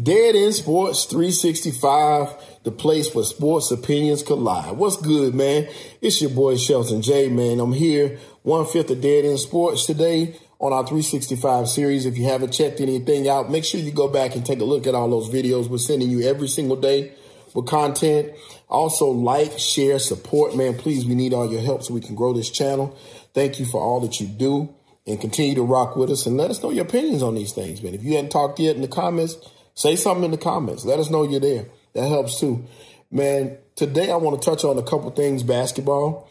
[0.00, 4.76] Dead End Sports 365, the place where sports opinions collide.
[4.76, 5.66] What's good, man?
[6.00, 7.58] It's your boy Shelton J, man.
[7.58, 12.06] I'm here, one fifth of Dead End Sports today on our 365 series.
[12.06, 14.86] If you haven't checked anything out, make sure you go back and take a look
[14.86, 17.12] at all those videos we're sending you every single day
[17.52, 18.30] with content.
[18.68, 20.76] Also, like, share, support, man.
[20.76, 22.96] Please, we need all your help so we can grow this channel.
[23.34, 24.72] Thank you for all that you do
[25.08, 27.82] and continue to rock with us and let us know your opinions on these things,
[27.82, 27.94] man.
[27.94, 29.36] If you hadn't talked yet in the comments,
[29.78, 30.84] say something in the comments.
[30.84, 31.66] Let us know you're there.
[31.94, 32.64] That helps too.
[33.12, 36.28] Man, today I want to touch on a couple things basketball.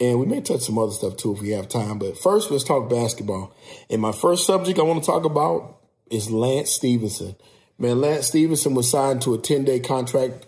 [0.00, 1.98] And we may touch some other stuff too if we have time.
[1.98, 3.54] But first, let's talk basketball.
[3.90, 5.76] And my first subject I want to talk about
[6.10, 7.36] is Lance Stephenson.
[7.78, 10.46] Man, Lance Stephenson was signed to a 10 day contract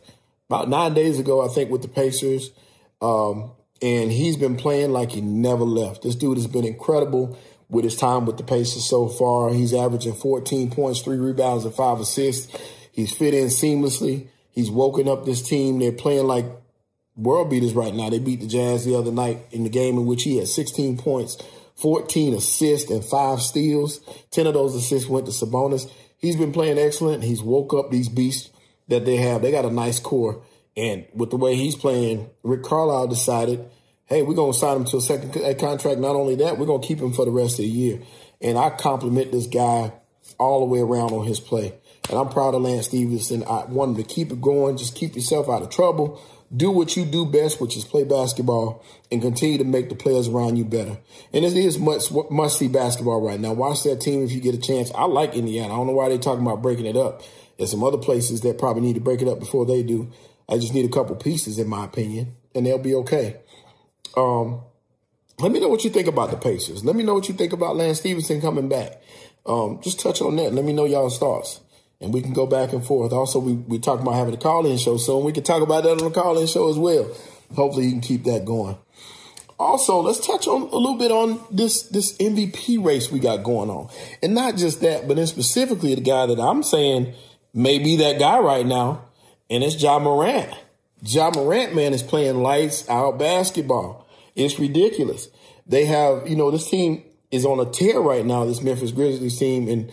[0.49, 2.51] about nine days ago, I think, with the Pacers.
[3.03, 3.51] Um,
[3.83, 6.03] and he's been playing like he never left.
[6.03, 7.37] This dude has been incredible
[7.73, 9.51] with his time with the Pacers so far.
[9.51, 12.55] He's averaging 14 points, three rebounds, and five assists.
[12.93, 14.29] He's fit in seamlessly.
[14.51, 15.79] He's woken up this team.
[15.79, 16.45] They're playing like
[17.17, 18.11] world beaters right now.
[18.11, 20.99] They beat the Jazz the other night in the game in which he had 16
[20.99, 21.43] points,
[21.77, 24.01] 14 assists, and five steals.
[24.33, 25.91] 10 of those assists went to Sabonis.
[26.19, 27.25] He's been playing excellent.
[27.25, 28.51] He's woke up these beasts
[28.89, 29.41] that they have.
[29.41, 30.43] They got a nice core.
[30.77, 33.71] And with the way he's playing, Rick Carlisle decided,
[34.13, 35.99] hey, we're going to sign him to a second contract.
[35.99, 38.01] Not only that, we're going to keep him for the rest of the year.
[38.43, 39.93] And I compliment this guy
[40.39, 41.75] all the way around on his play.
[42.11, 43.43] And I'm proud of Lance Stephenson.
[43.45, 44.77] I want him to keep it going.
[44.77, 46.21] Just keep yourself out of trouble.
[46.55, 50.29] Do what you do best, which is play basketball and continue to make the players
[50.29, 50.99] around you better.
[51.33, 53.55] And it is much must see basketball right now.
[53.55, 54.93] Watch that team if you get a chance.
[54.95, 55.73] I like Indiana.
[55.73, 57.23] I don't know why they're talking about breaking it up.
[57.57, 60.13] There's some other places that probably need to break it up before they do.
[60.49, 63.39] I just need a couple pieces, in my opinion, and they'll be okay.
[64.17, 64.63] Um,
[65.39, 66.85] let me know what you think about the Pacers.
[66.85, 69.03] Let me know what you think about Lance Stephenson coming back.
[69.45, 70.53] Um, just touch on that.
[70.53, 71.61] Let me know y'all's thoughts.
[72.01, 73.13] And we can go back and forth.
[73.13, 75.25] Also, we, we talked about having a call-in show soon.
[75.25, 77.09] We can talk about that on the call-in show as well.
[77.55, 78.77] Hopefully you can keep that going.
[79.59, 83.71] Also, let's touch on a little bit on this this MVP race we got going
[83.71, 83.89] on.
[84.21, 87.15] And not just that, but then specifically the guy that I'm saying
[87.55, 89.05] may be that guy right now,
[89.49, 90.53] and it's Ja Morant.
[91.05, 94.07] Ja Morant, man, is playing lights out basketball.
[94.37, 95.29] It's ridiculous.
[95.67, 99.39] They have, you know, this team is on a tear right now, this Memphis Grizzlies
[99.39, 99.93] team, and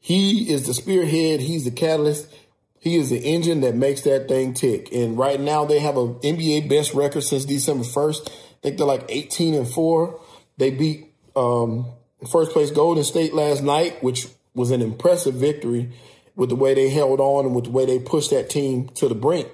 [0.00, 1.40] he is the spearhead.
[1.40, 2.34] He's the catalyst.
[2.78, 4.90] He is the engine that makes that thing tick.
[4.92, 8.28] And right now they have an NBA best record since December 1st.
[8.28, 8.32] I
[8.62, 10.20] think they're like 18 and 4.
[10.56, 11.86] They beat um,
[12.30, 15.90] first place Golden State last night, which was an impressive victory
[16.36, 19.08] with the way they held on and with the way they pushed that team to
[19.08, 19.48] the brink.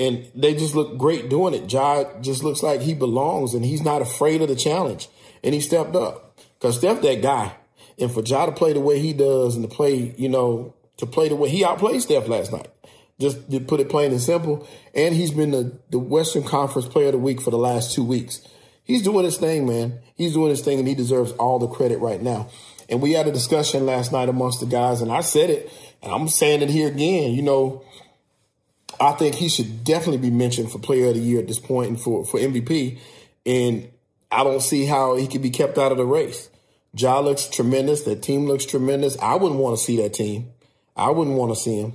[0.00, 1.70] And they just look great doing it.
[1.70, 5.08] Ja just looks like he belongs and he's not afraid of the challenge.
[5.44, 6.40] And he stepped up.
[6.58, 7.52] Because Steph, that guy.
[7.98, 11.06] And for Ja to play the way he does and to play, you know, to
[11.06, 12.68] play the way he outplayed Steph last night.
[13.20, 14.66] Just to put it plain and simple.
[14.94, 18.04] And he's been the, the Western Conference Player of the Week for the last two
[18.04, 18.40] weeks.
[18.84, 20.00] He's doing his thing, man.
[20.16, 22.48] He's doing his thing and he deserves all the credit right now.
[22.88, 25.72] And we had a discussion last night amongst the guys, and I said it,
[26.02, 27.34] and I'm saying it here again.
[27.34, 27.84] You know,
[29.00, 31.88] I think he should definitely be mentioned for player of the year at this point
[31.88, 32.98] and for, for MVP.
[33.46, 33.88] And
[34.30, 36.50] I don't see how he could be kept out of the race.
[36.94, 38.02] Ja looks tremendous.
[38.02, 39.18] That team looks tremendous.
[39.18, 40.52] I wouldn't want to see that team.
[40.94, 41.94] I wouldn't want to see him.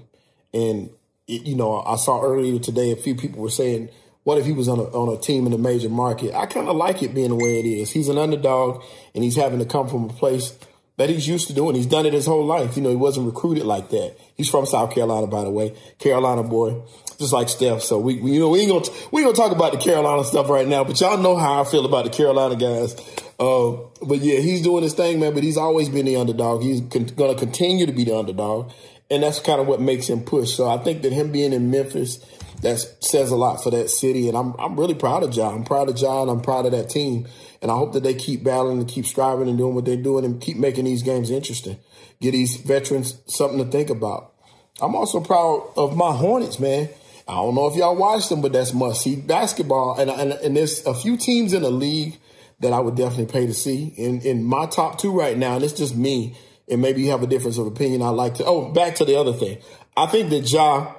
[0.51, 0.89] And,
[1.27, 3.89] it, you know, I saw earlier today a few people were saying,
[4.23, 6.33] what if he was on a, on a team in a major market?
[6.33, 7.91] I kind of like it being the way it is.
[7.91, 8.83] He's an underdog
[9.13, 10.57] and he's having to come from a place
[10.97, 11.75] that he's used to doing.
[11.75, 12.75] He's done it his whole life.
[12.75, 14.15] You know, he wasn't recruited like that.
[14.35, 16.81] He's from South Carolina, by the way, Carolina boy,
[17.19, 17.81] just like Steph.
[17.81, 20.23] So we, we you know, we ain't gonna we ain't gonna talk about the Carolina
[20.23, 22.95] stuff right now, but y'all know how I feel about the Carolina guys.
[23.37, 23.75] Uh,
[24.05, 25.33] but yeah, he's doing his thing, man.
[25.33, 26.63] But he's always been the underdog.
[26.63, 28.71] He's con- gonna continue to be the underdog,
[29.09, 30.53] and that's kind of what makes him push.
[30.53, 32.17] So I think that him being in Memphis,
[32.61, 35.49] that says a lot for that city, and I'm I'm really proud of Ja.
[35.49, 36.23] I'm proud of Ja.
[36.23, 37.27] I'm proud of that team.
[37.61, 40.23] And I hope that they keep battling and keep striving and doing what they're doing
[40.23, 41.77] and keep making these games interesting.
[42.21, 44.33] Get these veterans something to think about.
[44.81, 46.89] I'm also proud of my Hornets, man.
[47.27, 49.99] I don't know if y'all watched them, but that's must see basketball.
[49.99, 52.19] And, and, and there's a few teams in the league
[52.59, 53.93] that I would definitely pay to see.
[53.97, 56.37] In, in my top two right now, and it's just me,
[56.69, 58.01] and maybe you have a difference of opinion.
[58.01, 59.59] I like to, oh, back to the other thing.
[59.95, 60.93] I think that Ja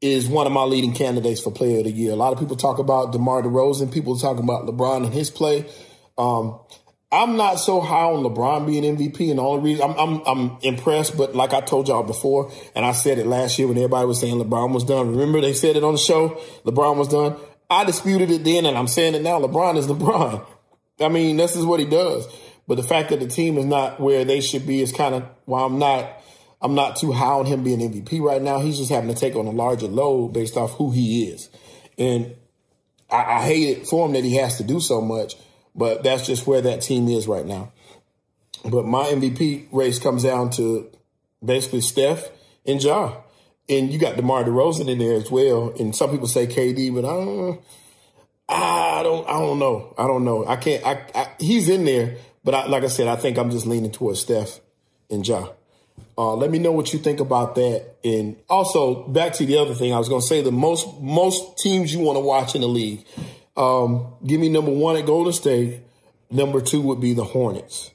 [0.00, 2.12] is one of my leading candidates for player of the year.
[2.12, 3.92] A lot of people talk about DeMar DeRozan.
[3.92, 5.70] People talk about LeBron and his play.
[6.16, 6.58] Um,
[7.12, 10.22] I'm not so high on LeBron being MVP, and all the only reason I'm, I'm,
[10.26, 13.76] I'm impressed, but like I told y'all before, and I said it last year when
[13.76, 15.10] everybody was saying LeBron was done.
[15.10, 17.36] Remember they said it on the show, LeBron was done.
[17.68, 19.40] I disputed it then, and I'm saying it now.
[19.40, 20.46] LeBron is LeBron.
[21.00, 22.28] I mean, this is what he does.
[22.70, 25.24] But the fact that the team is not where they should be is kind of
[25.44, 26.08] why I'm not
[26.62, 28.60] I'm not too high on him being MVP right now.
[28.60, 31.50] He's just having to take on a larger load based off who he is.
[31.98, 32.36] And
[33.10, 35.34] I, I hate it for him that he has to do so much,
[35.74, 37.72] but that's just where that team is right now.
[38.64, 40.92] But my MVP race comes down to
[41.44, 42.28] basically Steph
[42.64, 43.16] and Ja.
[43.68, 45.74] And you got DeMar DeRozan in there as well.
[45.76, 47.60] And some people say KD, but I don't
[48.48, 49.92] I don't I don't know.
[49.98, 50.46] I don't know.
[50.46, 53.50] I can't I, I he's in there, but I, like I said, I think I'm
[53.50, 54.60] just leaning towards Steph
[55.10, 55.48] and Ja.
[56.16, 57.96] Uh, let me know what you think about that.
[58.04, 61.58] And also back to the other thing, I was going to say the most most
[61.58, 63.04] teams you want to watch in the league.
[63.56, 65.80] Um, give me number one at Golden State.
[66.30, 67.90] Number two would be the Hornets.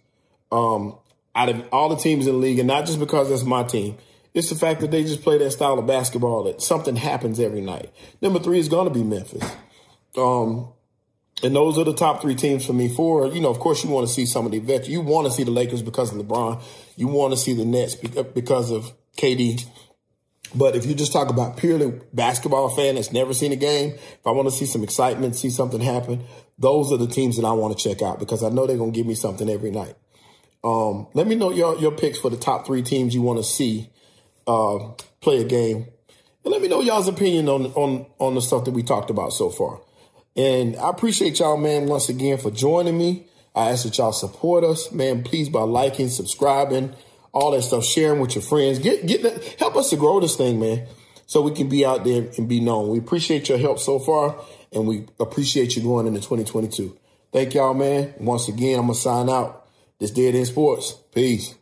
[0.51, 0.95] Um,
[1.36, 3.98] out of all the teams in the league, and not just because that's my team,
[4.33, 7.62] it's the fact that they just play that style of basketball that something happens every
[7.62, 7.91] night.
[8.21, 9.44] Number three is going to be Memphis.
[10.18, 10.69] Um,
[11.44, 12.88] and those are the top three teams for me.
[12.88, 14.88] For you know, of course, you want to see some of the vets.
[14.88, 16.62] You want to see the Lakers because of LeBron.
[16.96, 19.66] You want to see the Nets because of KD.
[20.54, 24.26] But if you just talk about purely basketball fan that's never seen a game, if
[24.26, 26.24] I want to see some excitement, see something happen,
[26.58, 28.94] those are the teams that I want to check out because I know they're going
[28.94, 29.96] to give me something every night.
[30.64, 33.44] Um, let me know your, your picks for the top three teams you want to
[33.44, 33.90] see
[34.48, 35.88] uh, play a game.
[36.44, 39.34] And let me know y'all's opinion on, on, on the stuff that we talked about
[39.34, 39.82] so far.
[40.36, 43.26] And I appreciate y'all, man, once again for joining me.
[43.56, 45.24] I ask that y'all support us, man.
[45.24, 46.94] Please by liking, subscribing,
[47.32, 48.80] all that stuff, sharing with your friends.
[48.80, 50.88] Get get that, help us to grow this thing, man,
[51.26, 52.90] so we can be out there and be known.
[52.90, 54.36] We appreciate your help so far,
[54.74, 56.98] and we appreciate you going into 2022.
[57.32, 58.14] Thank y'all, man.
[58.20, 59.66] Once again, I'm gonna sign out.
[60.00, 60.94] This Dead End Sports.
[61.14, 61.56] Peace.